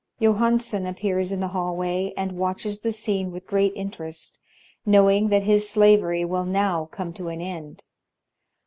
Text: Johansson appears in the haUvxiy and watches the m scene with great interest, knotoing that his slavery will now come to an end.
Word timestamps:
Johansson 0.19 0.87
appears 0.87 1.31
in 1.31 1.41
the 1.41 1.49
haUvxiy 1.49 2.13
and 2.17 2.31
watches 2.31 2.79
the 2.79 2.89
m 2.89 2.93
scene 2.93 3.31
with 3.31 3.45
great 3.45 3.71
interest, 3.75 4.39
knotoing 4.83 5.29
that 5.29 5.43
his 5.43 5.69
slavery 5.69 6.25
will 6.25 6.43
now 6.47 6.85
come 6.85 7.13
to 7.13 7.27
an 7.27 7.39
end. 7.39 7.83